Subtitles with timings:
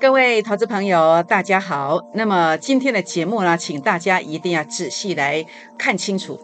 [0.00, 2.00] 各位投资朋友，大家好。
[2.14, 5.44] 那么今天的节目呢，请大家一定要仔细来
[5.76, 6.40] 看清楚。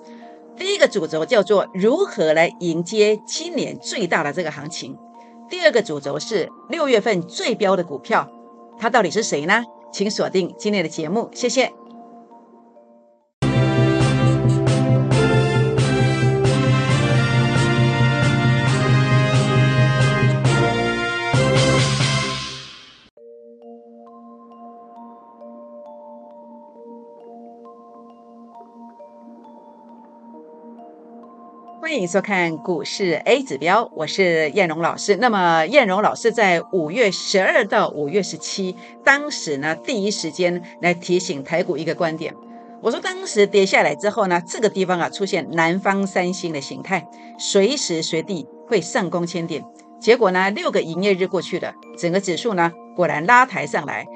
[0.58, 4.98] 第一个主轴叫做如何来迎接今年最大的这个行情。
[5.48, 8.28] 第二个主轴是六月份最标的股票，
[8.78, 9.64] 它到底是谁呢？
[9.90, 11.72] 请锁定今天的节目，谢谢。
[31.96, 35.16] 欢迎收看股市 A 指标，我是燕荣老师。
[35.16, 42.34] 那么燕荣老师在五月十二到五月十七，当时呢第一时间来提醒台股一个观点。
[42.82, 49.64] 我说当时跌下来之后呢，这个地方啊出现南方三星的形态，随时随地会上攻千点。
[49.98, 54.06] 结果呢六个营业日过去了，整个指数呢果然拉抬上来，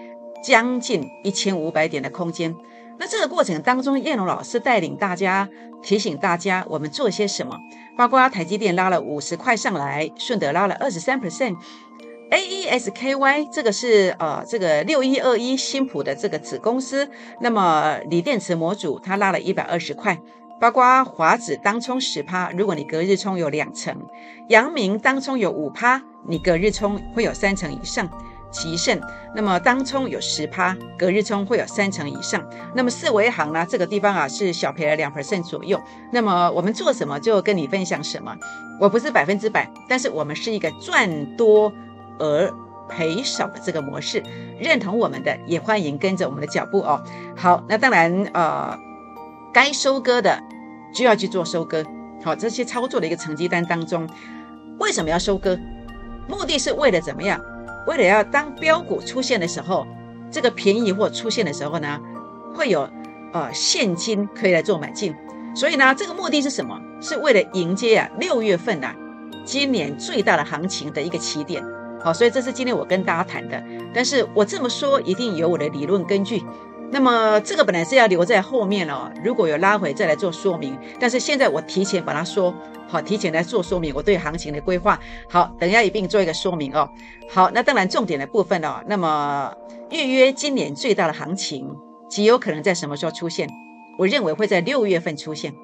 [0.45, 2.55] 将近一千五百点的空间。
[3.01, 5.49] 那这个过程当中，燕龙老师带领大家
[5.83, 7.59] 提醒大家，我们做些什么？
[7.97, 17.09] 包括台积电拉了五十块上来，顺德拉了二十三 percent，A E S K Y 这个是呃这个六一二一新普的这个子公司，
[17.41, 20.21] 那么锂电池模组它拉了一百二十块，
[20.61, 23.97] 包括华子当冲十趴，如果你隔日冲有两成，
[24.51, 28.11] 阳明当冲有五趴，你隔日冲会有三成以上。
[28.51, 29.01] 奇胜，
[29.35, 32.45] 那么当冲有十趴，隔日冲会有三成以上。
[32.75, 33.67] 那么四维行呢？
[33.69, 35.81] 这个地方啊是小赔了两 percent 左右。
[36.13, 38.37] 那么我们做什么就跟你分享什么。
[38.81, 41.73] 我不是百分之百，但是我们是一个赚多
[42.19, 42.53] 而
[42.89, 44.23] 赔少的这个模式。
[44.59, 47.03] 认同我们的也欢迎跟着我们的脚步哦。
[47.37, 48.77] 好，那当然呃，
[49.53, 50.43] 该收割的
[50.93, 51.85] 就要去做收割。
[52.25, 54.09] 好，这些操作的一个成绩单当中，
[54.79, 55.59] 为什么要收割？
[56.29, 57.41] 目的是为了怎么样？
[57.91, 59.85] 为了要当标股出现的时候，
[60.31, 62.01] 这个便宜货出现的时候呢，
[62.55, 62.89] 会有
[63.33, 65.13] 呃现金可以来做买进，
[65.57, 66.81] 所以呢，这个目的是什么？
[67.01, 68.95] 是为了迎接啊六月份呐，
[69.45, 71.65] 今年最大的行情的一个起点。
[72.01, 73.61] 好，所以这是今天我跟大家谈的。
[73.93, 76.45] 但是我这么说一定有我的理论根据。
[76.93, 80.77] 那么这个本来是要留在后面了，如果有拉回再来做说明。
[80.99, 82.53] 但是现在我提前把它说
[82.89, 84.99] 好，提前来做说明，我对行情的规划。
[85.29, 86.91] 好，等一下一并做一个说明哦。
[87.29, 89.55] 好，那当然重点的部分哦，那么
[89.91, 91.73] 预约今年最大的行情
[92.09, 93.49] 极有可能在什么时候出现？
[93.97, 95.55] 我认为会在六月份出现，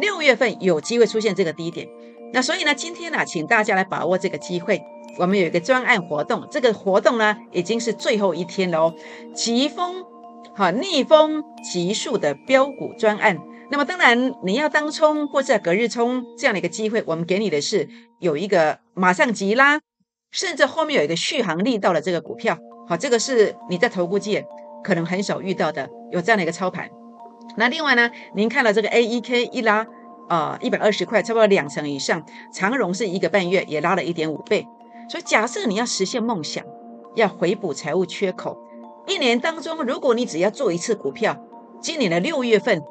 [0.00, 1.86] 六月份有机会出现这个低点。
[2.32, 4.82] 那所以呢，今天呢，请大家来把握这个机会。
[5.18, 8.94] 我们有一个专案活动，这个活动呢已经是最后一天了哦，
[9.32, 10.04] 疾风。
[10.54, 13.38] 好，逆风急速的标股专案，
[13.70, 17.88] 那么当然你要当冲或者隔日冲这样的一个机会，我们给你的是
[18.20, 19.80] 有一个马上急拉，
[20.30, 22.56] 甚至后面有一个续航力到了这个股票。
[22.88, 24.46] 好，这个是你在投顾界
[24.82, 26.88] 可能很少遇到的，有这样的一个操盘。
[27.56, 29.86] 那另外呢，您看到这个 A E K 一拉
[30.28, 32.24] 啊，一百二十块，差不多两成以上。
[32.52, 34.66] 长荣是一个半月也拉了一点五倍。
[35.10, 36.64] 所以假设你要实现梦想，
[37.14, 38.56] 要回补财务缺口。
[39.06, 41.36] 一年当中，如果你只要做一次股票，
[41.80, 42.82] 今年的六月份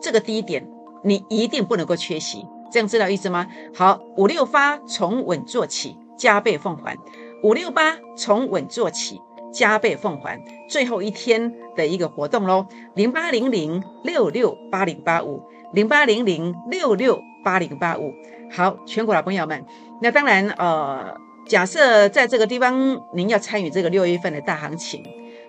[0.00, 0.68] 这个低点，
[1.02, 2.46] 你一定不能够缺席。
[2.70, 3.46] 这样知道意思吗？
[3.74, 6.96] 好，五六八从稳做起，加倍奉还。
[7.42, 9.20] 五六八从稳做起，
[9.52, 10.40] 加倍奉还。
[10.68, 18.12] 最后一天的一个活动喽，零八零零六六八零八五，零八零零六六八零八五。
[18.50, 19.64] 好，全国老朋友们，
[20.00, 21.14] 那当然呃，
[21.46, 25.02] 假设在这个地方您要参与这个六月份的大行情。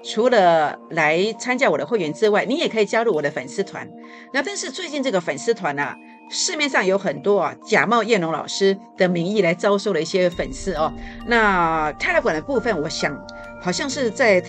[0.03, 3.90] 除了来参加我的会员之外，你也可以加入我的粉丝团。
[4.34, 5.96] 那但是最近这个粉丝团啊，
[6.30, 10.91] 市面上有很多啊假冒叶龙老师的名义来招收了一些粉丝哦。
[11.25, 13.18] 那 Telegram 的部分，我想
[13.62, 14.41] 好像是在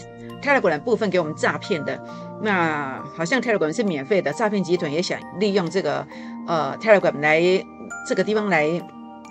[0.42, 2.02] Telegram 的部分给我们诈骗的。
[2.42, 6.04] 那好像 Telegram 是免费的，诈骗集团也想利用这个
[6.48, 7.40] 呃 Telegram 来
[8.08, 8.68] 这个地方来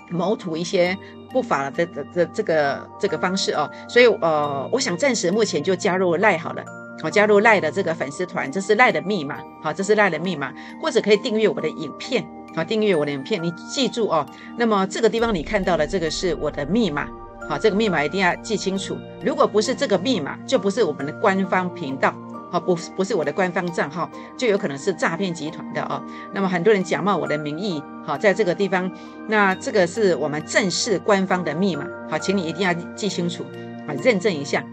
[0.08, 0.96] 谋图一些。
[1.34, 6.62] 不法的的的这个这个方式哦，所以呃，我想暂时目前就加入赖好了，
[7.02, 12.24] 我加入赖的这个粉丝团，这是赖的密码，好，这是赖的密码，或者可以订阅我的影片，
[12.54, 14.24] 好，订阅我的影片，你记住哦。
[14.56, 17.08] 那么这个地方你看到的这个是我的密码，
[17.48, 22.14] 好，这个密码一定要记清楚，如果不是这个密码，就不是我们的官方频道。
[22.54, 26.00] 好，不不是我的官方账号，就有可能是诈骗集团的哦。
[26.32, 28.88] 那么很多人假冒我的名义，好，在这个地方，
[29.26, 33.42] 那这个是我们正式官方的密码，好，请你一定要记清楚，
[33.88, 34.64] 啊，认证一下。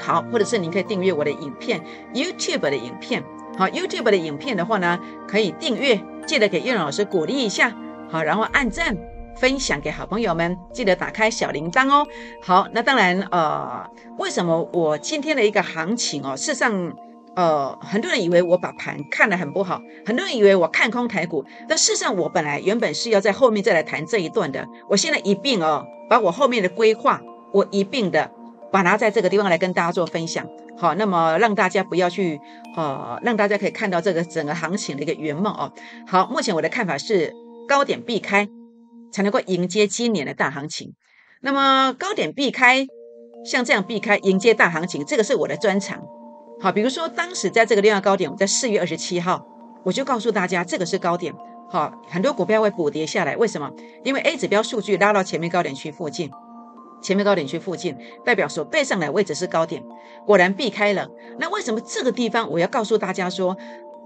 [0.00, 1.82] 好，或者是您可以订阅我的影片
[2.14, 3.20] ，YouTube 的影片，
[3.58, 7.74] 好，YouTube 的影片的话呢，可以订阅，记得给叶老师鼓励一下，
[8.08, 8.96] 好，然后按赞。
[9.36, 12.04] 分享给好朋友们，记得打开小铃铛哦。
[12.42, 13.88] 好，那当然，呃，
[14.18, 16.92] 为什么我今天的一个行情哦，事实上，
[17.38, 24.66] 呃，很多人以为我把盘看得很不好，很多人以为我看空台股，但事实上，我本来原本是要在后面再来谈这一段的。
[24.90, 28.32] 我现在一并哦，把我后面的规划，我一并的
[28.72, 30.48] 把它在这个地方来跟大家做分享。
[30.76, 32.40] 好，那么让大家不要去，
[32.76, 35.72] 呃，让大家可以看到这个整个行情的一个圆梦哦。
[36.08, 37.32] 好，目前我的看法是
[37.68, 38.48] 高点避开，
[39.12, 40.92] 才能够迎接今年的大行情。
[41.40, 42.84] 那么高点避开，
[43.44, 46.02] 像这样避开迎接大行情，这个是我的专长。
[46.60, 49.46] 好，比如说当时在这个量化高点，我在四月二十七号，
[49.84, 51.32] 我就告诉大家这个是高点。
[51.70, 53.70] 好，很多股票会补跌下来，为什么？
[54.02, 56.30] 因为 A 指标数据拉到前面高点区附近。
[57.00, 59.84] 前面高点区附近，代表所背上的位置是高点，
[60.26, 61.08] 果然避开了。
[61.38, 63.56] 那为什么这个地方我要告诉大家说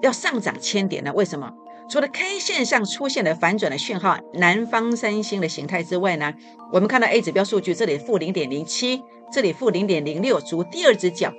[0.02, 1.10] 要上涨千点呢？
[1.14, 1.50] 为什么？
[1.88, 6.34] 除了 K 线上出现了反转的讯号，南方三星的形态之外呢？
[6.70, 9.02] 我们看到 A 指标数据，这里负零点零七，
[9.32, 11.32] 这里负零点零六，足第二只脚。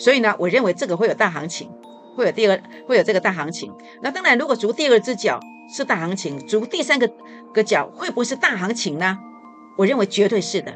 [0.00, 1.70] 所以呢，我认为这个会有大行情，
[2.16, 3.70] 会有第二，会有这个大行情。
[4.02, 5.38] 那当然，如果足第二只脚
[5.72, 7.08] 是大行情，足第三个
[7.52, 9.18] 个脚会不会是大行情呢？
[9.76, 10.74] 我认为绝对是的。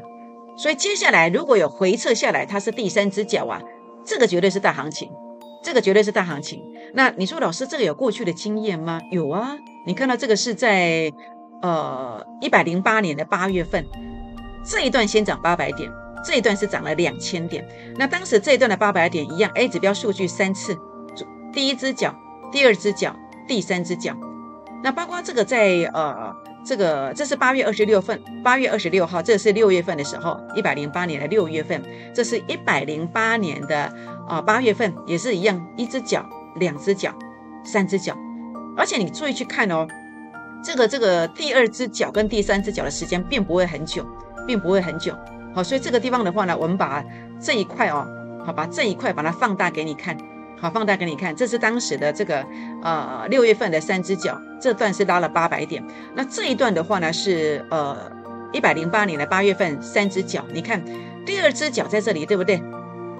[0.55, 3.61] 所以接下来如果有回撤下来，它是第三只脚啊，
[4.05, 5.09] 这个绝对是大行情，
[5.63, 6.61] 这个绝对是大行情。
[6.93, 9.01] 那你说老师这个有过去的经验吗？
[9.11, 11.11] 有啊，你看到这个是在
[11.61, 13.85] 呃一百零八年的八月份，
[14.63, 15.91] 这一段先涨八百点，
[16.25, 17.65] 这一段是涨了两千点。
[17.95, 20.77] 那当时这一段的八百点一样，A 指标数据三次，
[21.53, 22.15] 第一只脚、
[22.51, 23.15] 第二只脚、
[23.47, 24.15] 第三只脚。
[24.83, 26.35] 那包括这个在呃。
[26.67, 31.79] 这个这是八月二十六份，八月二十六号，这是六月份的时候，一百零八年的六月份，
[32.11, 33.93] 这是一百零八年的
[34.27, 37.13] 啊八月份，也是一样，一只脚、两只脚、
[37.63, 38.17] 三只脚，
[38.75, 39.87] 而且你注意去看哦，
[40.63, 44.03] 这个这个第二只脚跟第三只脚的时间并不会很久，
[44.47, 45.15] 并不会很久，
[45.55, 47.01] 好，所以这个地方的话呢，我们把
[47.39, 48.05] 这一块哦，
[48.45, 50.17] 好，把这一块把它放大给你看。
[50.57, 52.45] 好，放大给你看，这是当时的这个
[52.81, 55.83] 呃六月份的三只脚，这段是拉了八百点。
[56.13, 57.97] 那这一段的话呢，是呃
[58.53, 60.81] 一百零八年的八月份三只脚，你看
[61.25, 62.61] 第二只脚在这里，对不对？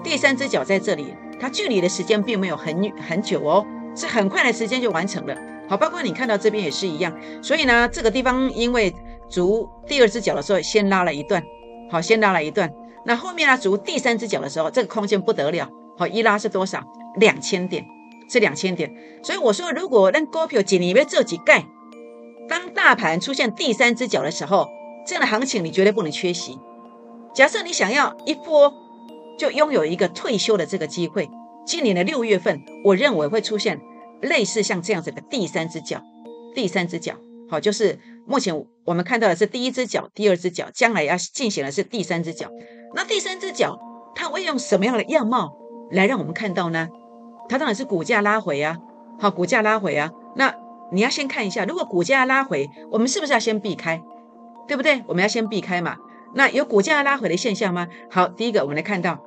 [0.02, 5.36] 第三只脚在这里，它距离的时间并没有很很久哦，是很快的时间就完成了。
[5.68, 7.12] 好，包括你看到这边也是一样。
[7.42, 8.94] 所以呢，这个地方因为
[9.28, 11.42] 足第二只脚的时候先拉了一段，
[11.90, 12.72] 好，先拉了一段。
[13.04, 15.68] 那后面呢，足第三只脚的时候，这个空间不得了。
[15.96, 16.84] 好，一拉是多少？
[17.18, 17.86] 两千点，
[18.28, 18.92] 是两千点。
[19.22, 21.64] 所以我说，如果让股票几年边这几盖，
[22.48, 24.68] 当大盘出现第三只脚的时候，
[25.06, 26.58] 这样的行情你绝对不能缺席。
[27.32, 28.72] 假设你想要一波
[29.38, 31.30] 就拥有一个退休的这个机会，
[31.64, 33.80] 今年的六月份，我认为会出现
[34.20, 36.02] 类似像这样子的第三只脚，
[36.54, 37.14] 第三只脚。
[37.48, 42.50] 好，就是目前我们看到的是第一只脚，第二只脚，将来要进行的是第三只脚。
[42.94, 43.78] 那第三只脚，
[44.14, 45.56] 它会用什么样的样貌？
[45.92, 46.88] 来让我们看到呢，
[47.48, 48.78] 它当然是股价拉回啊，
[49.20, 50.54] 好，股价拉回啊，那
[50.90, 54.02] 你要先看一下，如果股价拉回，我们是不是要先避开，
[54.66, 55.04] 对不对？
[55.06, 55.96] 我们要先避开嘛。
[56.34, 57.86] 那有股价拉回的现象吗？
[58.10, 59.18] 好，第一个我们来看到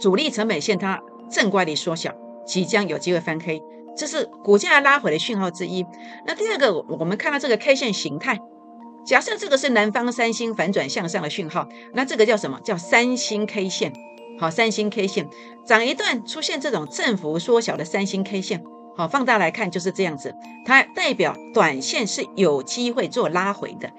[0.00, 1.00] 主力成本线它
[1.30, 2.12] 正乖离缩小，
[2.44, 3.62] 即将有机会翻黑，
[3.98, 5.84] 这是股价拉回的讯号之一。
[6.24, 8.38] 那第二个，我们看到这个 K 线形态，
[9.04, 13.92] 假设这个是南方三星反转向上的讯号，那这个叫什么叫三星 K 线？
[14.38, 15.28] 好，三星 K 线
[15.66, 18.62] 涨一段，出现这种振幅缩小的三星 K 线，
[18.96, 20.32] 好，放大来看就是这样子，
[20.64, 23.90] 它代表短线是有机会做拉回的，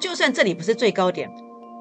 [0.00, 1.28] 就算这里不是最高点，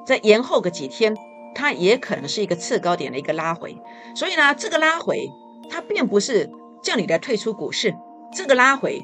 [0.08, 1.16] 在延后个几天，
[1.54, 3.78] 它也可能是一个次高点的一个拉回。
[4.16, 5.30] 所以呢，这个拉回
[5.70, 6.50] 它并不是
[6.84, 7.96] 叫你来退出股市，
[8.32, 9.02] 这个拉回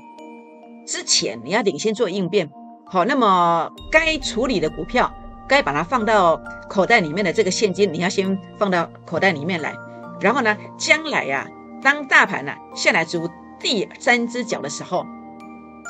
[0.86, 2.52] 之前你要领先做应变。
[2.86, 5.12] 好，那么该处理的股票。
[5.48, 9.74] 该把它放到口袋里面的这个现金，你要先放到口袋里面来。
[10.22, 11.50] 然后呢，将来呀，
[11.82, 13.28] 当大盘呢下来足
[13.60, 15.04] 第三只脚的时候，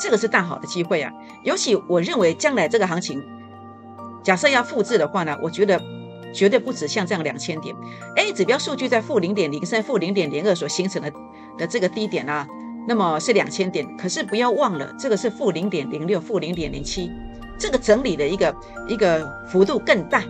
[0.01, 1.12] 这个是大好的机会啊。
[1.43, 3.22] 尤其我认为将来这个行情，
[4.24, 5.81] 假设要复制的话呢，我觉得
[6.33, 7.75] 绝对不止像这样两千点。
[8.15, 11.12] A 指标数据在负零点零三、负零点零二所形成的
[11.57, 12.48] 的这个低点啊，
[12.88, 13.98] 那么是两千点。
[13.98, 17.12] 可是不要忘了，这个是负零点零六、负零点零七。
[17.57, 18.55] 这个整理的一个
[18.88, 20.24] 一个幅度更大，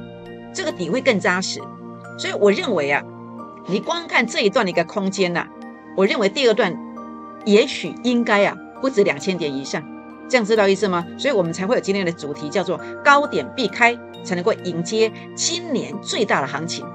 [0.52, 1.62] 这个底会更扎实，
[2.18, 3.04] 所以我认为啊，
[3.68, 5.46] 你光看这一段的一个空间呐，
[5.96, 6.76] 我认为第二段
[7.46, 9.84] 也许应该啊不止两千点以上，
[10.28, 11.06] 这样知道意思吗？
[11.20, 16.86] 所以我们才会有今天的主题叫做高点避开，才能够迎接今年最大的行情，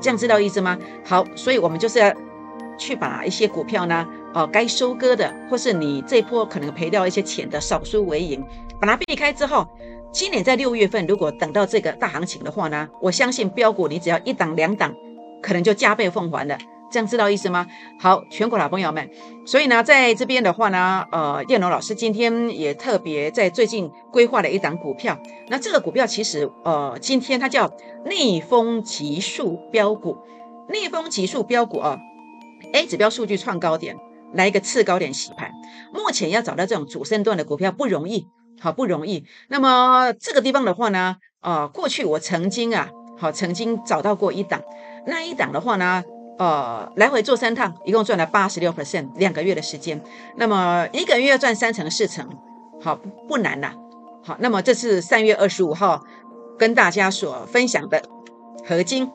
[0.00, 0.78] 这样知道意思吗？
[1.04, 2.12] 好，所以我们就是要
[2.78, 8.44] 去把一些股票呢，哦该收割的，或是你这波可能赔掉一些钱的，少输为赢，
[8.80, 9.66] 把它避开之后。
[10.12, 14.94] 今年在六月份，如果等到这个大行情的话呢，我相信标股你只要一档两档，
[15.42, 16.56] 可能就加倍奉还了。
[16.94, 17.66] 这样知道意思吗？
[17.98, 19.10] 好，全国老朋友们，
[19.44, 25.18] 所以呢，在这边的话呢，呃，燕龙老师今天也特别在最近规划了一档股票。
[25.48, 27.68] 那这个股票其实，呃，今天它叫
[28.08, 30.16] 逆风急速标股，
[30.70, 31.98] 逆风急速标股啊
[32.72, 33.96] ，A 指标数据创高点，
[34.32, 35.50] 来一个次高点洗盘。
[35.92, 38.28] 目前要找到这种主升段的股票不容易，
[38.60, 39.24] 好不容易。
[39.48, 44.62] 那么这个地方的话呢，呃，过去我曾经啊，好曾经找到过一档，
[45.08, 46.04] 那一档的话呢。
[46.36, 50.02] 呃，来回做三趟，一共赚了八十六 percent，两个月的时间。
[50.36, 52.28] 那么一个月赚三成四成，
[52.82, 52.98] 好
[53.28, 53.72] 不难呐。
[54.24, 56.02] 好，那么这是三月二十五号
[56.58, 58.02] 跟大家所分享的
[58.66, 59.08] 合金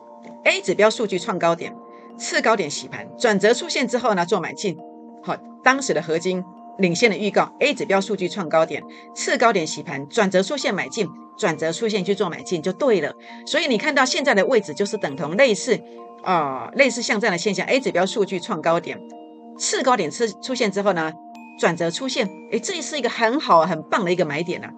[0.44, 1.76] A 指标数据创高点，
[2.18, 4.78] 次高点洗盘，转折出现之后呢做买进。
[5.22, 6.42] 好，当时的合金
[6.78, 8.82] 领先的预告 A 指标数据创高点，
[9.14, 13.12] 次高点洗盘，转折出现买进，转折出现去做买进就对了。
[13.44, 15.78] 所以你看到现在的位置就是等同类似。
[16.22, 19.00] 啊，类似像这样的现象，A 指标数据创高点，
[19.58, 21.12] 次高点出出现之后呢，
[21.58, 24.70] 转折出现，哎，这是一个很好很棒的一个买点啊。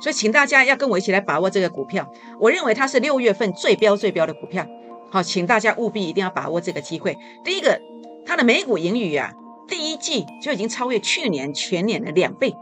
[0.00, 2.10] 所以请大家要跟我一起来把握这个股票，
[2.40, 4.66] 我认为它是六月份最标最标的股票。
[5.10, 7.18] 好，请大家务必一定要把握这个机会。
[7.44, 7.78] 第一个，
[8.24, 9.32] 它的每股盈余啊，
[9.68, 12.54] 第一季就已经超越去年全年的两倍，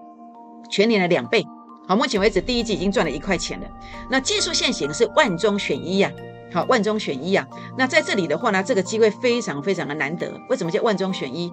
[0.68, 1.44] 全年的两倍。
[1.86, 3.66] 好，目前为止第一季已经赚了一块钱了。
[4.10, 6.10] 那技术线型是万中选一呀。
[6.52, 7.46] 好，万中选一啊！
[7.76, 10.32] 那在这里的话呢，这个机会非常非常的难得。
[10.48, 11.52] 为什么叫万中选一？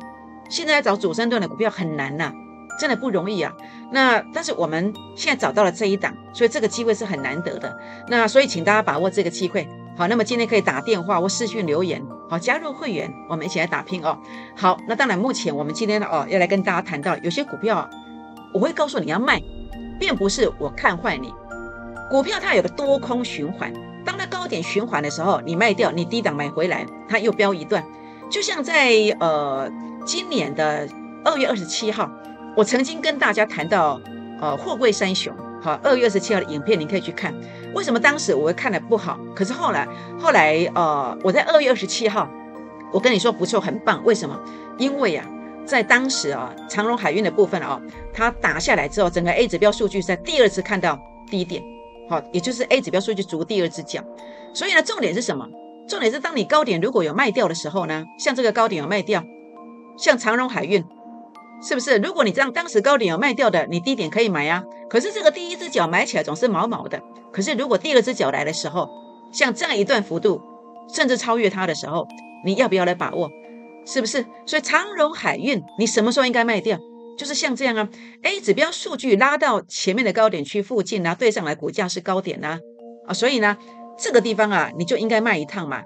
[0.49, 2.31] 现在要找主升段的股票很难呐，
[2.79, 3.51] 真的不容易啊。
[3.91, 7.77] 那但是我们现在找到了这一档，所以这个机会是很难得的。
[8.07, 9.67] 那所以请大家把握这个机会。
[9.97, 14.17] 好，那么今天可以打电话或私讯留言，好加入会员，我们一起来打拼哦。
[14.55, 17.89] 好，那当然目前我们今天哦要来跟大家谈到，有些股票
[18.53, 19.41] 我会告诉你要卖，
[19.99, 21.33] 并不是我看坏你。
[22.09, 23.73] 股票它有个多空循环。
[24.05, 27.83] 当它高点循环的时候，你卖掉，你低档买回来，它又飙一段。
[28.29, 29.69] 就像在呃
[30.05, 30.87] 今年的
[31.23, 32.09] 二月二十七号，
[32.55, 33.99] 我曾经跟大家谈到
[34.39, 37.33] 呃货柜三雄，好，二月二十七号的影片你可以去看。
[37.73, 39.19] 为什么当时我会看的不好？
[39.35, 39.87] 可是后来
[40.19, 42.29] 后来呃我在二月二十七号，
[42.93, 44.03] 我跟你说不错，很棒。
[44.05, 44.39] 为什么？
[44.77, 45.25] 因为啊，
[45.65, 47.81] 在当时啊长荣海运的部分啊，
[48.13, 51.74] 它打下来之后，整个 A 指标数据在第二次看到低点。
[52.07, 54.03] 好，也就是 A 指标数据足第二只脚，
[54.53, 55.47] 所以呢，重点是什么？
[55.87, 59.23] 重点是当你高点如果有卖掉的时候呢，像这个高点有卖掉，
[59.97, 60.83] 像长荣海运，
[61.61, 61.97] 是不是？
[61.97, 64.63] 如果你这样当时高点有卖掉的，你低点可以买呀。
[64.89, 67.01] 可是这个第一只脚买起来总是毛毛的。
[67.31, 68.89] 可是如果第二只脚来的时候，
[69.31, 70.41] 像这样一段幅度，
[70.87, 72.07] 甚至超越它的时候，
[72.45, 73.29] 你要不要来把握？
[73.85, 74.25] 是不是？
[74.45, 76.79] 所以长荣海运，你什么时候应该卖掉？
[77.17, 77.89] 就是像这样啊
[78.23, 82.59] ，A 指标数据拉到前面的高点区附近呢，对上来股价是高点呐，
[83.07, 83.57] 啊，所以呢，
[83.97, 85.83] 这个地方啊，你就应该卖一趟嘛。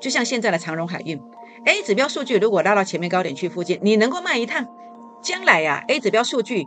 [0.00, 1.20] 就像现在的长荣海运
[1.66, 4.66] ，A 指标数据如果拉到前面高点区附近，你能够卖一趟，
[5.22, 6.66] 将来呀，A 指标数据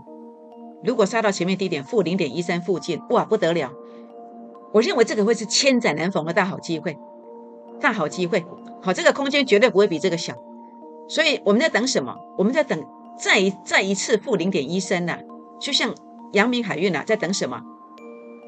[0.84, 3.72] 如果杀到前面低点负零点一三附近，哇，不得了！
[4.74, 6.96] 我认为这个会是千载难逢的大好机会，
[7.82, 8.46] 大好机会，
[8.84, 10.36] 好，这个空间绝对不会比这个小。
[11.10, 12.16] 所以我们在等什么？
[12.38, 12.80] 我们在等。
[13.18, 15.20] 再一再一次负零点一升呐，
[15.60, 15.94] 就像
[16.34, 17.62] 阳明海运呐，在等什么？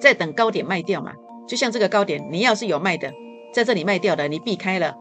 [0.02, 1.14] 在等高点卖掉嘛。
[1.48, 3.14] 就像这个高点，你要是有卖的，
[3.54, 4.96] 在这里卖掉的，你避开了，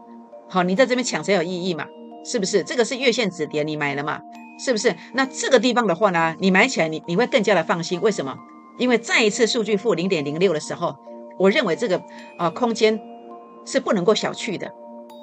[0.47, 1.87] 好，你在这边抢才有意义嘛？
[2.23, 2.63] 是不是？
[2.63, 4.21] 这个是月线止跌，你买了嘛？
[4.59, 4.95] 是不是？
[5.13, 7.99] 那这个地方的话呢，你买起来你你会更加的放心。
[8.01, 8.37] 为什么？
[8.77, 10.95] 因为再一次数据负零点零六的时候，
[11.39, 12.01] 我认为这个
[12.37, 12.99] 啊空间
[13.65, 14.71] 是不能够小觑的。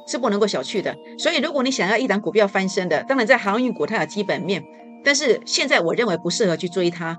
[0.07, 4.65] 是不能够小觑的，所以如果你想要一档股票翻身的，当然在航运股它有基本面，
[5.05, 7.19] 但是现在我认为不适合去追它。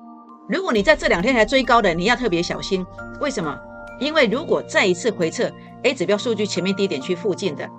[0.50, 2.86] 如果你在这两天还追高的，你要特别小心。
[3.22, 3.58] 为什么？
[4.00, 5.50] 因为如果再一次回撤
[5.84, 7.70] A 指标数据前面低点区附近的，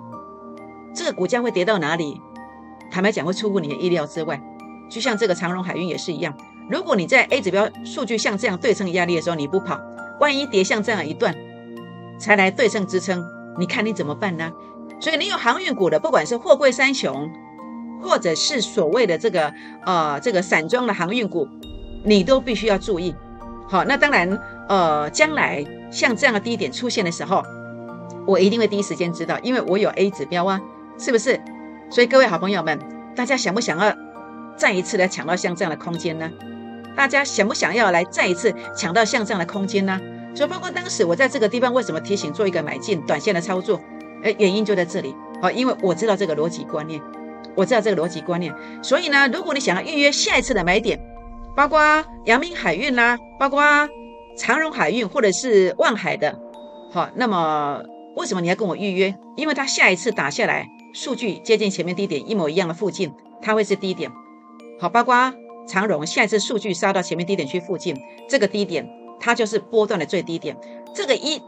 [0.95, 2.19] 这个股价会跌到哪里？
[2.89, 4.41] 坦白讲，会出乎你的意料之外。
[4.89, 6.35] 就像这个长荣海运也是一样，
[6.69, 9.79] 如果你在 A 指标数据像这样对称压力的时候你不跑，
[10.19, 11.35] 万一跌像这样一段
[12.17, 13.23] 才来对称支撑，
[13.59, 14.51] 你看你怎么办呢？
[14.99, 17.29] 所以你有航运股的，不管是货柜三雄，
[18.01, 19.53] 或者是所谓的这个
[19.85, 21.47] 呃这个散装的航运股，
[22.03, 23.13] 你都必须要注意。
[23.67, 27.43] 好，那当然呃将来像这样的低点出现的时候，
[28.25, 30.61] 我一定会第一时间知道，因为我有 A 指标啊，
[30.97, 31.39] 是不是？
[31.89, 32.79] 所以各位好朋友们，
[33.15, 33.95] 大家想不想要
[34.55, 36.31] 再一次来抢到像这样的空间呢？
[36.95, 39.99] 大家想不想要来再一次抢到像这样的空间呢？
[40.33, 43.79] 所以包括当时我在这个地方为什么提醒做一个买进短线的操作？
[44.25, 46.99] 哎，原因就在这里，好，因为我知道这个逻辑观念，
[47.55, 48.51] 我知道这个逻辑观念，
[48.81, 50.99] 所以呢，如果你想要预约下一次的买点，
[51.55, 53.61] 包括阳明海运啦，包括
[54.35, 56.39] 长荣海运或者是万海的，
[56.91, 57.83] 好，那么
[58.15, 59.15] 为什么你要跟我预约？
[59.35, 63.13] 因为它下一次打下来数据接近前面低点一模一样的附近，
[63.43, 64.11] 它会是低点。
[64.79, 65.31] 好，包括
[65.67, 67.95] 长荣下一次数据杀到前面低点区附近，
[68.27, 68.89] 这个低点
[69.19, 70.57] 它就是波段的最低点。
[70.95, 71.39] 这个一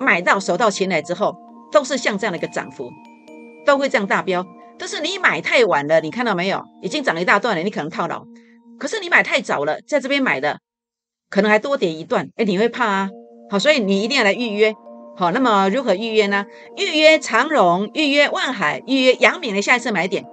[0.00, 1.36] 买到手到擒来之后，
[1.70, 2.90] 都是像这样的一个涨幅，
[3.64, 4.46] 都会这样大飙。
[4.78, 6.64] 但是你买太晚了，你看到没有？
[6.82, 8.24] 已经涨一大段了，你可能套牢。
[8.78, 10.60] 可是你买太早了，在这边买的。
[11.30, 13.10] 可能还多跌一段，哎，你会怕啊？
[13.50, 14.74] 好，所以你一定要来预约。
[15.16, 16.46] 好，那么如何预约呢？
[16.76, 20.24] 预约长荣，预约万海，预约阳明的下一次买点，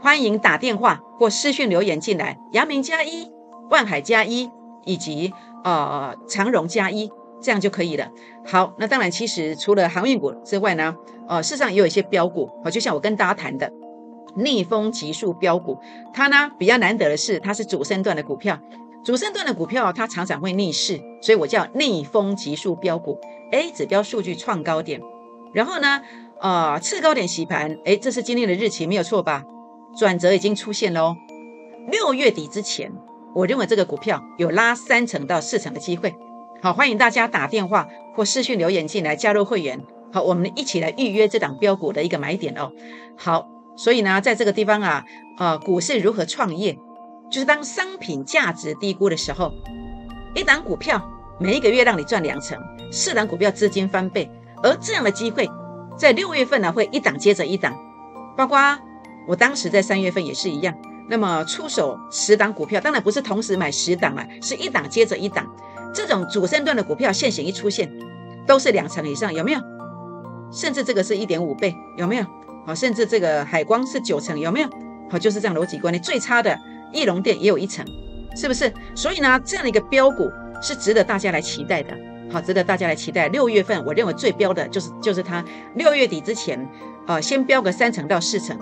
[0.00, 2.36] 欢迎打电话或私讯留言进来。
[2.52, 3.30] 阳明加一，
[3.70, 4.48] 万海加一，
[4.84, 5.32] 以及
[5.64, 7.10] 呃长荣加一，
[7.44, 8.10] 这样就可以了。
[8.46, 10.96] 好，那当然，其实除了航运股之外呢，
[11.28, 13.70] 呃，市上也有一些标股，哦，就像我跟大家谈的
[14.34, 15.78] 逆风急速标股，
[16.14, 18.58] 它呢比较难得的是，它是主升段的股票。
[19.04, 23.20] 主升段的股票，它常常会逆势，所以我叫逆风急速标股。
[23.52, 25.02] A 指标数据创高点，
[25.52, 26.00] 然后呢，
[26.40, 29.44] 呃，次高点洗盘，哎，这是今天的日期，没有错吧？
[29.98, 31.16] 转折已经出现了哦。
[31.92, 32.90] 六月底之前，
[33.34, 36.14] 我认为这个股票有拉三成到四成的机会。
[36.64, 39.84] 好，欢迎大家打电话或私讯留言进来加入会员。
[40.14, 42.72] 好，我们一起来预约这档标股的一个买点哦。
[43.18, 45.04] 好，所以呢，在这个地方啊，
[45.36, 46.78] 呃，股市如何创业？
[47.30, 49.52] 就是当商品价值低估的时候，
[50.34, 51.06] 一档股票
[51.38, 52.58] 每一个月让你赚两成，
[52.90, 54.26] 四档股票资金翻倍，
[54.62, 55.46] 而这样的机会
[55.98, 57.78] 在六月份呢会一档接着一档，
[58.38, 58.58] 包括
[59.28, 60.74] 我当时在三月份也是一样。
[61.10, 65.46] 那么出手十档股票，当然不是同时买十档啊，是一档接着一档。
[65.94, 67.90] 这种主升段的股票现行一出现，
[68.46, 69.60] 都是两成以上，有没有？
[70.52, 72.26] 甚至这个是一点五倍，有没有？
[72.66, 74.68] 好，甚至这个海光是九成，有没有？
[75.10, 76.58] 好，就是这样逻辑观念，最差的。
[76.92, 77.84] 翼龙店也有一成，
[78.36, 78.72] 是不是？
[78.94, 80.30] 所以呢，这样的一个标股
[80.62, 81.92] 是值得大家来期待的，
[82.30, 83.26] 好，值得大家来期待。
[83.28, 86.68] 六月份我认为最标的就是就是它，六月底之前，
[87.08, 88.56] 呃，先标个三成到四成。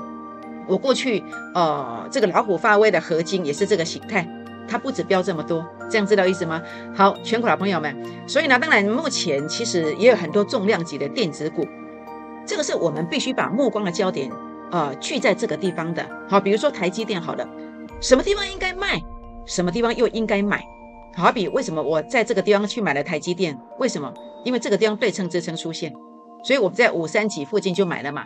[0.67, 1.23] 我过去
[1.55, 4.27] 呃，这个老虎发威的合金也是这个形态，
[4.69, 6.63] 它不止标这么多，这样知道意思吗？
[6.95, 7.95] 好，全国的朋友们，
[8.27, 11.67] 所以呢，当然目前其实也有很多重量级的电子股，
[12.47, 14.31] 这个是我们必须把目光的焦点
[14.71, 16.05] 呃聚在这个地方的。
[16.29, 17.49] 好，比如说台积电，好了。
[18.01, 19.01] 什么地方应该卖，
[19.47, 20.65] 什么地方又应该买？
[21.15, 23.57] 好比为什么我在这个地方去买了台积电？
[23.79, 24.13] 为什么？
[24.45, 25.93] 因为这个地方对称支撑出现，
[26.43, 28.25] 所以我们在五三几附近就买了嘛。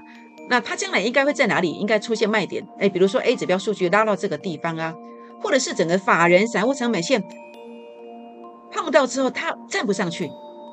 [0.48, 1.72] 那它将来应该会在哪里？
[1.72, 2.66] 应该出现卖点？
[2.78, 4.94] 哎，比如说 A 指标数据拉到这个地方啊，
[5.42, 7.22] 或者是整个法人散户成本线
[8.70, 10.30] 碰到之后它站不上去，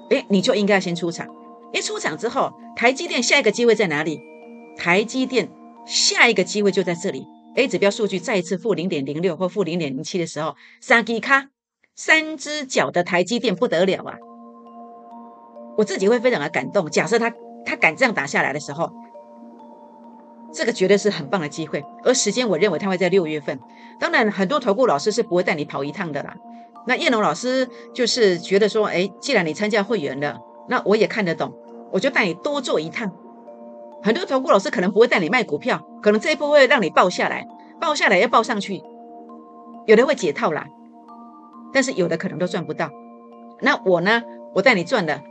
[0.09, 1.27] 哎，你就应该先出场。
[1.71, 4.19] 一出场之后，台积电下一个机会在哪里？
[4.77, 5.49] 台积电
[5.85, 7.25] 下一个机会就在这里。
[7.55, 11.49] A 指标数据再一次负零点零六或负零点零七的时候，三基卡
[11.95, 14.15] 三只脚的台积电不得了啊！
[15.77, 16.89] 我自己会非常的感动。
[16.89, 17.31] 假设他
[17.65, 18.91] 他敢这样打下来的时候，
[20.53, 21.83] 这个绝对是很棒的机会。
[22.03, 23.59] 而时间，我认为他会在六月份。
[23.99, 26.35] 当然，很多投顾老师是不会带你跑一趟的啦。
[26.85, 30.39] 那叶龙老师就是觉得说，哎，既然你参加会员了，
[30.69, 31.53] 那我也看得懂，
[31.91, 33.11] 我就带你多做一趟。
[34.03, 37.47] 很多投顾老师可能不会带你卖股票，可能这一波会让你报下来，
[37.79, 38.81] 报下来要报上去，
[39.85, 40.67] 有的会解套啦，
[41.71, 42.89] 但是有的可能都赚不到。
[43.61, 44.21] 那我呢？
[44.53, 45.21] 我带你赚的，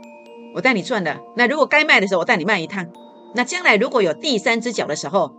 [0.55, 1.17] 我带你赚的。
[1.35, 2.87] 那如果该卖的时候，我带你卖一趟。
[3.33, 5.31] 那将来如果有第三只脚的时候，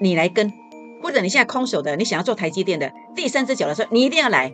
[0.00, 0.52] 你来跟，
[1.02, 4.52] 或者你现在空手的，你想要做台积电的第三只脚的时候，你一定要来。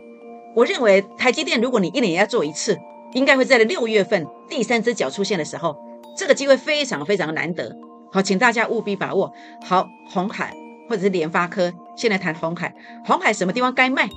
[0.55, 2.77] 我认为台积电，如果你一年要做一次，
[3.13, 5.77] 应该会在六月份第三只脚出现的时候。
[6.17, 7.73] 这个机会非常非常难得，
[8.11, 9.31] 好，请大家务必把握
[9.63, 9.87] 好。
[10.11, 10.53] 红海
[10.89, 12.73] 或者是联发科，现在谈红海，
[13.05, 14.09] 红海什么地方该卖，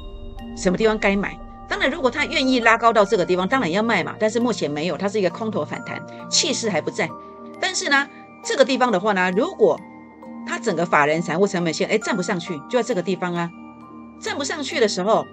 [0.56, 1.38] 什么地方该买？
[1.68, 4.16] 当然，如果他愿意拉高到这个地方，当然要卖嘛。
[4.18, 7.08] 但是目前没有，它是一个空头反弹，气势还不在。
[7.62, 8.08] 但是呢，
[8.42, 9.80] 这个地方的话呢，如果
[10.44, 13.48] 它整个法人财务成本线哎站不上去，就在这个地方啊，
[14.20, 15.24] 站不上去的时候，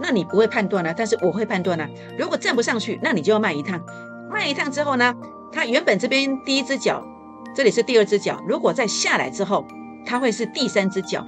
[0.00, 1.88] 那你不会判断啊，但是我会判断啊。
[2.16, 3.82] 如果站不上去，那你就要卖一趟，
[4.30, 5.12] 卖一趟之后呢？
[5.50, 7.04] 它原本这边第一只脚，
[7.54, 8.40] 这里是第二只脚。
[8.46, 9.66] 如果再下来之后，
[10.06, 11.26] 它会是第三只脚。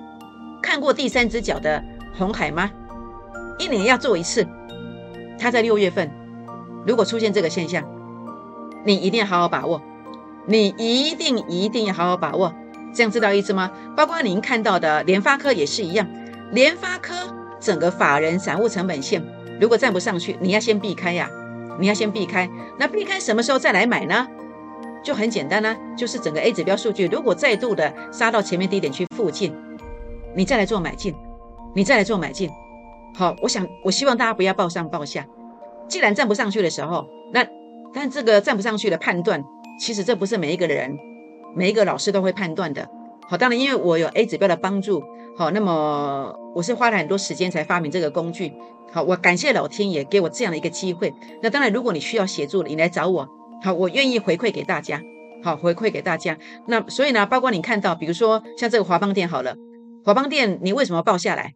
[0.62, 1.84] 看过第三只脚的
[2.16, 2.70] 红海吗？
[3.58, 4.46] 一年要做一次。
[5.38, 6.10] 它在六月份，
[6.86, 7.84] 如果出现这个现象，
[8.84, 9.82] 你一定要好好把握。
[10.46, 12.54] 你一定一定要好好把握。
[12.94, 13.70] 这样知道意思吗？
[13.96, 16.06] 包括您看到的联发科也是一样。
[16.52, 17.14] 联发科
[17.58, 19.24] 整个法人散户成本线，
[19.60, 21.28] 如果站不上去，你要先避开呀。
[21.80, 24.28] 你要先避开，那避开什么时候再来买呢？
[25.02, 29.52] 就很简单呢，就是整个 A 指标数据如果再度的杀到前面低点区附近，
[30.36, 31.12] 你再来做买进，
[31.74, 32.48] 你再来做买进。
[33.16, 35.26] 好，我想我希望大家不要报上报下，
[35.88, 37.44] 既然站不上去的时候，那
[37.92, 39.44] 但这个站不上去的判断，
[39.78, 40.98] 其实这不是每一个人、
[41.54, 42.88] 每一个老师都会判断的。
[43.28, 45.02] 好，当然因为我有 A 指标的帮助，
[45.36, 48.52] 好，那么我是花了很多时间才发明这个工具。
[48.92, 51.12] 好，我感谢老天爷给我这样的一个机会。
[51.42, 53.28] 那当然，如果你需要协助，你来找我，
[53.62, 55.02] 好，我愿意回馈给大家。
[55.42, 56.38] 好，回馈给大家。
[56.66, 59.56] 那所以呢，包括你看到，比如说像这个华邦店好了，
[60.04, 61.54] 华邦店你为什么报下来？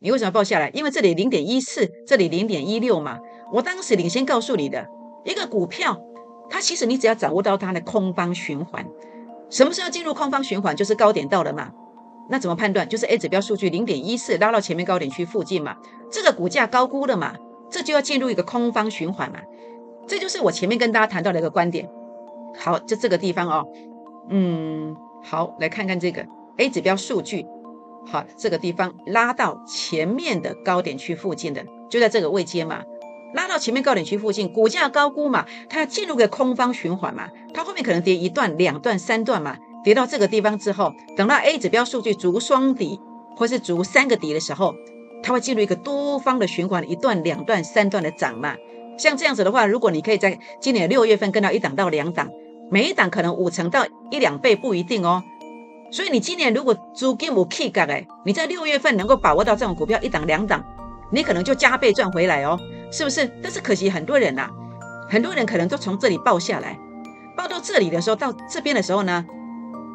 [0.00, 0.70] 你为什么报下来？
[0.70, 3.18] 因为这里零点一四，这里零点一六嘛。
[3.52, 4.86] 我当时领先告诉你的
[5.24, 6.00] 一个股票，
[6.60, 8.86] 其实你只要掌握到它的空方循环，
[9.48, 11.70] 什么时候进入空方循环，就是高点到了嘛。
[12.28, 12.88] 那怎么判断？
[12.88, 15.76] 就是 A 指标数据零点一四拉到前面高点区附近嘛，
[16.12, 17.34] 这个股价高估了嘛，
[17.68, 19.40] 这就要进入一个空方循环嘛。
[20.06, 21.88] 这就是我前面跟大家谈到的一个观点。
[22.58, 23.66] 好，就这个地方哦，
[24.28, 26.24] 嗯，好，来看看这个
[26.58, 27.46] A 指标数据。
[28.06, 32.82] 好，这个地方拉到前面的高点区附近的，就在这个位阶嘛，
[33.34, 39.56] 拉到前面高点区附近，股价高估嘛，它要进入个空方循环嘛，它后面可能跌一段、两段、三段嘛。
[39.82, 43.00] 跌到这个地方之后，等到 A 指标数据足双底
[43.34, 44.74] 或是足三个底的时候，
[45.22, 48.54] 它会进入一个多方的循环，一段、两段、三段的涨嘛。
[48.98, 52.28] 像这样子的话，如果你可以在今年六月份跟到一档到两档，
[52.70, 55.22] 每一档可能五成到一两倍不一定哦。
[55.90, 60.62] 所以你今年如果租金有 K 格哎，你在六月份能够把握到这种股票一档两档，
[61.10, 62.60] 你可能就加倍赚回来哦，
[62.90, 63.30] 是不是？
[63.42, 64.48] 但是可惜很多人呐，
[65.08, 66.78] 很多人可能都从这里报下来，
[67.36, 69.24] 报到这里的时候，到这边的时候呢。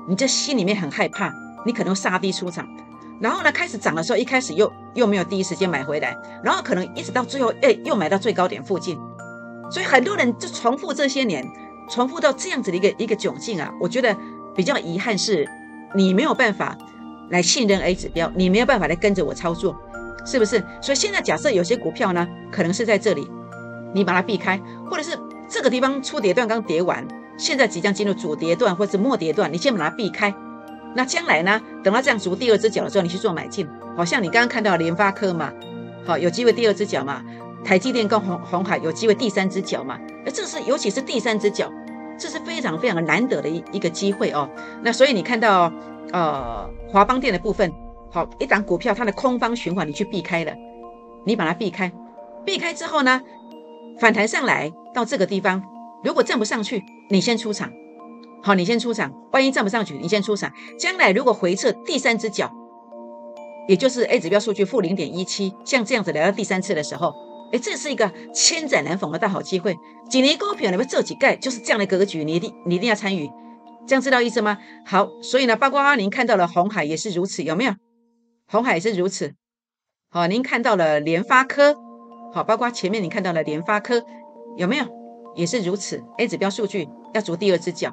[0.07, 1.33] 你这心里面很害怕，
[1.65, 2.63] 你可能杀低出场，
[3.19, 8.95] 然后呢开始涨的时候，一开始又又没有第一时间买回来，然后可能一直到最后，哎，又买到最高点附近，
[9.71, 11.43] 所以很多人就重复这些年，
[11.89, 13.73] 重复到这样子的一个一个窘境啊。
[13.81, 14.15] 我觉得
[14.55, 15.43] 比较遗憾是，
[15.95, 16.77] 你没有办法
[17.31, 19.75] 来信任 A 指标，你没有办法来跟着我操作，
[20.25, 20.63] 是不是？
[20.81, 23.29] 所以现在假设有些股票呢，可能是在这里，
[23.93, 24.59] 你把它避开，
[24.89, 27.07] 或者是这个地方出跌段刚跌完。
[27.37, 30.33] 现在即将进入主跌段或者是末跌段，你先把它避开。
[30.95, 31.61] 那将来呢？
[31.83, 33.67] 等到这样足第二只脚的时候，你去做买进。
[33.95, 35.51] 好像你刚刚看到联发科嘛，
[36.05, 37.21] 好有机会第二只脚嘛。
[37.63, 39.99] 台积电跟红红海有机会第三只脚嘛。
[40.23, 41.69] 那这是尤其是第三只脚，
[42.17, 44.49] 这是非常非常难得的一一个机会哦。
[44.81, 45.71] 那所以你看到
[46.13, 47.73] 呃华邦电的部分，
[48.15, 50.55] 好一档股票它的空方循环你去避开了，
[51.25, 51.91] 你把它避开，
[52.45, 53.21] 避开之后呢，
[53.99, 55.61] 反弹上来到这个地方。
[56.01, 57.69] 如果站不上去，你先出场，
[58.41, 59.13] 好，你先出场。
[59.33, 60.49] 万一站不上去，你先出场。
[60.79, 62.49] 将来如果回撤第三只脚，
[63.67, 67.13] 也就是 A 指标数据负零点一七，像这样子来到第三次的时候，
[67.51, 69.75] 哎，这是一个千载难逢的大好机会。
[70.09, 73.29] 几年股票你们这几盖就是这样的格局，你一定你一定要参与，
[73.85, 74.57] 这样知道意思吗？
[74.85, 77.73] 好，所以呢，包括阿宁看到了红海也是如此，有没有？
[78.47, 79.33] 红海也是如此。
[80.09, 81.75] 好，您看到了联发科，
[82.33, 84.03] 好，包括前面你看到了联发科，
[84.55, 84.85] 有没有？
[85.35, 87.91] 也是如此，A 指标数据要足第二只脚。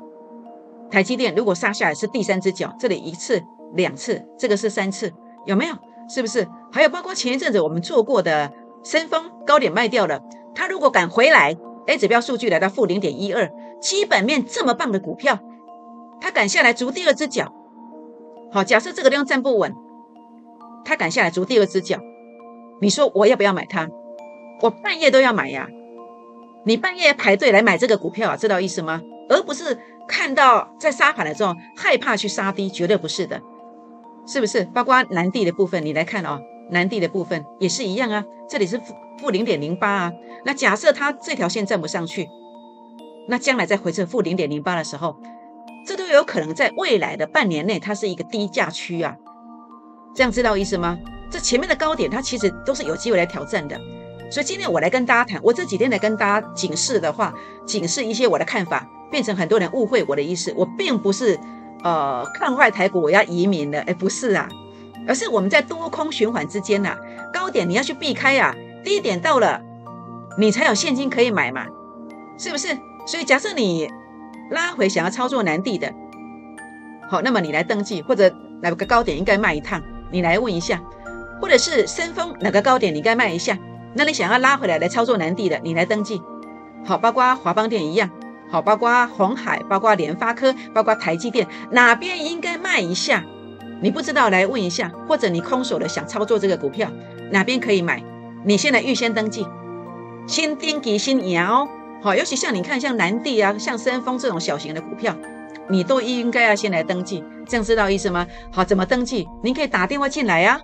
[0.91, 3.43] 台积电如果杀下来是第三只脚，这里一次、
[3.75, 5.13] 两次，这个是三次，
[5.47, 5.75] 有没有？
[6.09, 6.47] 是不是？
[6.71, 8.53] 还有包括前一阵子我们做过的
[8.85, 10.21] 深丰高点卖掉了，
[10.55, 15.41] 它如果敢回来，A 指标数据来到负零点一二，基本面这么棒的股票，
[16.21, 17.53] 它敢下来足第二只脚。
[18.53, 19.75] 好，假设这个地方站不稳，
[20.85, 21.99] 他敢下来足第二只脚，
[22.81, 23.89] 你说我要不要买它？
[24.61, 25.69] 我半夜都要买呀。
[26.65, 29.03] 你半夜排队来买这个股票啊，知道意思吗？
[29.29, 33.41] 而不是看到在杀盘的时候害怕去杀低，绝对不是的，
[34.27, 34.65] 是不是？
[34.67, 36.41] 包括南地的部分，你来看哦，
[36.71, 40.13] 南地的部分也是一样啊，这里是负负零点零八啊。
[40.45, 42.29] 那假设它这条线站不上去，
[43.29, 45.17] 那将来再回撤负零点零八的时候，
[45.87, 49.17] 这都有可能在未来的半年内它是一个低价区啊。
[50.15, 50.99] 这样知道意思吗？
[51.31, 53.79] 这前面的高点它其实都是有机会来挑战的。
[54.31, 57.35] 所以今天我来跟大家谈，我这几天来跟大家警示的话，
[57.67, 60.53] 警示一些我的看法，变成很多人误会我的意思。
[60.57, 61.39] 我并不是
[61.85, 64.49] 呃看坏台股，我要移民的，哎，不是啊，
[65.07, 66.97] 而是我们在多空循环之间呐，
[67.33, 69.61] 高点你要去避开呀，低点到了，
[70.39, 71.67] 你才有现金可以买嘛，
[72.39, 72.69] 是不是？
[73.07, 73.91] 所以假设你
[74.51, 75.93] 拉回想要操作南地的，
[77.11, 80.81] 好，那么你来登记，或者哪个高点应该卖一趟，你来问一下，
[81.41, 83.59] 或者是深丰哪个高点你该卖一下。
[83.95, 86.23] 那你想要拉回来来操作南地的，你来登记，
[86.85, 88.09] 好，包括华邦电一样，
[88.51, 93.25] 好，包括红海，包括联发科，包括台积电，哪边应该卖一下？
[93.81, 96.89] 你不知道来问一下，或者你空手的想操作这个股票，
[97.31, 98.03] 哪边可以买？
[98.45, 99.47] 你现在预先登记，
[100.27, 101.69] 先盯给先摇，
[102.01, 105.15] 好，尤其像你看像南地啊，像深丰这种小型的股票，
[105.73, 108.27] 你都应该要先来登记，这样知道意思吗？
[108.53, 109.27] 好，怎么登记？
[109.43, 110.61] 您可以打电话进来呀。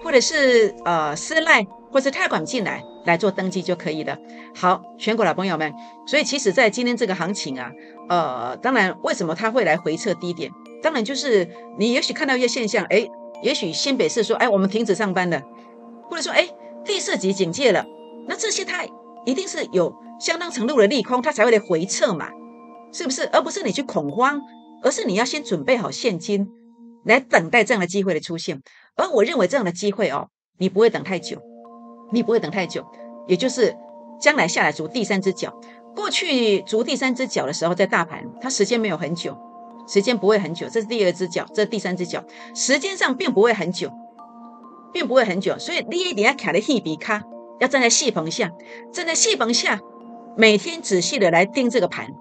[0.00, 4.16] 或者是呃私赖或者泰管进来来做登记就可以了。
[4.54, 5.72] 好，全国老朋友们，
[6.06, 7.72] 所以其实，在今天这个行情啊，
[8.08, 10.52] 呃，当然为什么它会来回撤低点？
[10.82, 13.08] 当然就是你也许看到一些现象，哎，
[13.42, 15.42] 也许新北市说，哎，我们停止上班了，
[16.08, 16.48] 或者说，哎，
[16.84, 17.84] 第四级警戒了，
[18.28, 18.84] 那这些它
[19.26, 22.28] 一定是有相当程度的利空，它才会来回撤嘛，
[22.92, 23.28] 是不是？
[23.32, 24.40] 而不是你去恐慌，
[24.82, 26.48] 而是你要先准备好现金。
[27.04, 28.60] 来等待这样的机会的出现，
[28.96, 31.40] 而我认为这样的机会哦，你不会等太久，
[32.12, 32.84] 你不会等太久，
[33.26, 33.74] 也就是
[34.20, 35.58] 将来下来逐第三只脚。
[35.96, 39.34] 过去逐第三只脚的时候，在大盘它时间没有很久，
[39.86, 40.68] 时间不会很久。
[40.68, 42.22] 这是第二只脚，这是第三只脚，
[42.54, 43.90] 时间上并不会很久，
[44.92, 45.58] 并不会很久。
[45.58, 47.22] 所以你一定要卡在细笔卡，
[47.60, 48.52] 要站在细棚下，
[48.92, 49.80] 站在细棚下，
[50.36, 52.12] 每天仔细的来盯这个盘。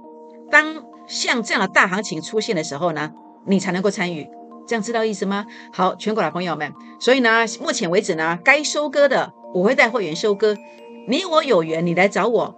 [0.49, 3.11] 当像这样的大行情出现的时候呢，
[3.45, 4.27] 你才能够参与。
[4.67, 5.45] 这样知道意思吗？
[5.71, 10.57] 好，全国的朋友们，所以呢，目前为止呢，该收割的我会带会员收割。
[11.07, 12.55] 你我有缘，你来找我，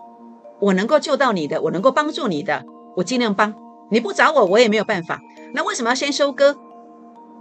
[0.59, 3.53] 我能够救到你的，我能够帮助你的，我尽量帮。
[3.91, 5.21] 你不找我，我也没有办法。
[5.53, 6.57] 那为什么要先收割？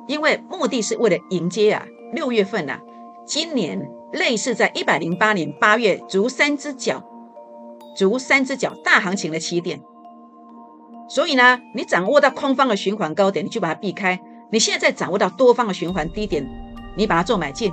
[0.07, 2.81] 因为目的是为了迎接啊，六月份呐，
[3.27, 7.03] 今年类似在一百零八年八月足三只脚，
[7.97, 9.81] 足三只脚大行情的起点。
[11.09, 14.21] 所以呢，你掌握到空方的循环高点，你就把它避开。
[14.51, 16.47] 你现在掌握到多方的循环低点，
[16.97, 17.73] 你把它做买进。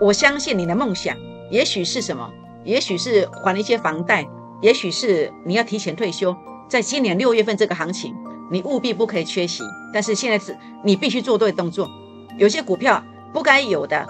[0.00, 1.16] 我相信你的梦想，
[1.50, 2.30] 也许是什么？
[2.64, 4.26] 也许是还了一些房贷，
[4.60, 6.34] 也许是你要提前退休。
[6.68, 8.14] 在今年六月份这个行情，
[8.50, 9.62] 你务必不可以缺席。
[9.92, 11.90] 但是现在是你必须做对动作。
[12.38, 14.06] 有些股票不该有的，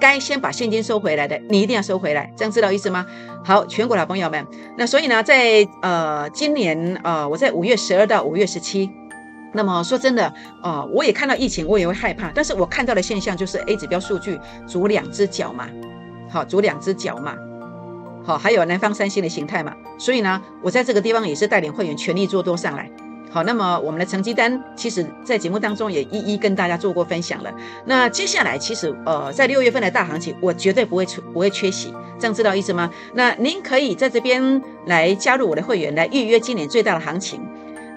[0.00, 2.32] 该先把现金收回来的，你一定要收回来。
[2.36, 3.06] 这样知道意思吗？
[3.44, 4.44] 好，全国老朋友们，
[4.76, 8.90] 那所以呢，在呃今年呃，我在五月十二到五月十七。
[9.52, 10.32] 那么说真的，
[10.62, 12.30] 呃，我也看到疫情，我也会害怕。
[12.32, 15.68] 但是我看到的现象就是 A 指标数据足两只脚嘛，
[16.30, 17.34] 好，足两只脚嘛，
[18.24, 19.74] 好，还有南方三星的形态嘛。
[19.98, 22.88] 所以呢，我在这个地方也是带领会员全力做多上来。
[23.30, 27.54] 好，那么我们的成绩单，其实在节目当中也一一跟大家做过分享了。
[27.86, 31.94] 那接下来，其实呃，在六月份的大行情，我绝对不会出，不会缺席。
[32.18, 32.90] 这样知道意思吗？
[33.14, 37.40] 那您可以在这边来加入我的会员，来预约今年最大的行情。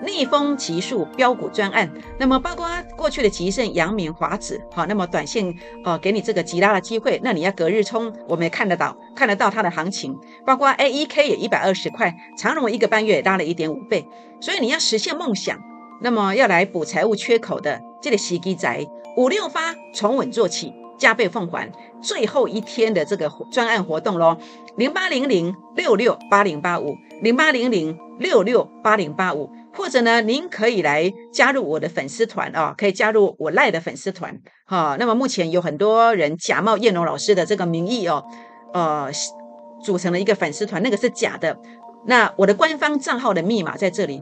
[0.06, 5.54] 逆风急速标股专案，那么包括过去的吉盛、阳明、华子，好，那么短线
[5.86, 14.06] 呃给你这个急拉的机会，那你要隔日冲，我们也看得到，看得到它的行情，包括 A E K 也一百二十块，长荣一个半月也拉了一点五倍，
[14.42, 15.60] 所以你要实现梦想，
[16.02, 18.86] 那么要来补财务缺口的这个洗机仔
[19.16, 24.38] 五六发从稳做起，加倍奉还，最后一天的这个专案活动喽，
[24.76, 29.50] 零八零零六六八零八五，零八零零六六八零八五。
[29.76, 34.96] 或者呢，您可以来加入我的粉丝团啊，可以加入我赖的粉丝团哈。
[35.00, 38.24] 那么目前有很多人假冒叶龙老师的这个名义哦，
[38.74, 39.10] 呃，
[39.84, 41.58] 组成了一个粉丝团，那个是假的。
[42.06, 44.22] 那我的官方账号的密码在这里，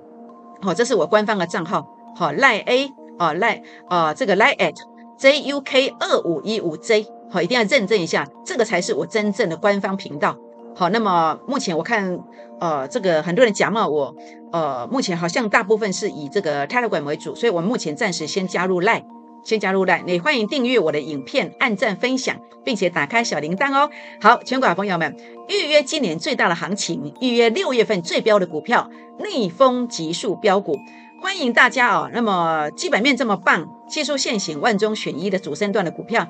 [0.61, 4.75] 好，这是我官方的账号，好赖 A 啊赖啊这个赖 at
[5.19, 10.37] juk 二五一五 j，好，一定要认证一下，这个才是我真正的官方频道。
[10.73, 12.19] 好，那么目前我看，
[12.60, 14.15] 呃，这个很多人假冒我，
[14.51, 19.03] 呃，目前好像大部分是以这个 Telegram 为主，所以我目前暂时先加入 Line，
[19.43, 23.89] 先加入 Line，也欢迎订阅我的影片，按赞分享，并且打开小铃铛哦。
[24.21, 25.15] 好，全国朋友们，
[25.49, 30.79] 预约今年最大的行情，预约六月份最标的股票，逆风急速标股，
[31.21, 32.10] 欢迎大家哦。
[32.13, 36.27] 那么基本面这么棒，技术线型万中选一的主升段的股票，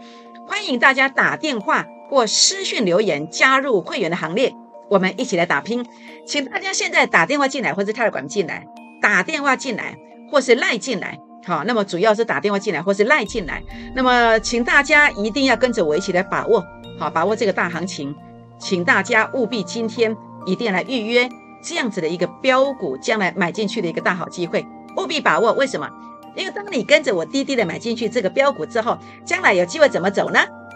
[0.47, 1.85] 欢迎大家打电话。
[2.11, 4.53] 或私讯留言加入会员的行列，
[4.89, 5.87] 我们一起来打拼。
[6.27, 8.67] 请大家现在打电话进来，或是泰尔管进来，
[9.01, 9.97] 打电话进来，
[10.29, 11.17] 或是赖进来。
[11.45, 13.63] 好，那么主要是打电话进来，或是赖进来。
[13.95, 16.61] 那么，请大家一定要跟着我一起来把握，
[16.99, 18.13] 好，把握这个大行情。
[18.59, 20.13] 请大家务必今天
[20.45, 21.29] 一定要来预约
[21.63, 24.65] 这样子的一个标股，将来买进去的一个大好机会，
[24.97, 25.53] 务必把握。
[25.53, 25.89] 为什么？
[26.35, 30.39] 因为当你跟着我滴滴的买进去这个标股之后，将来有机会怎么走呢？